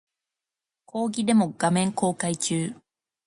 [0.87, 2.73] 講義デモ画面公開中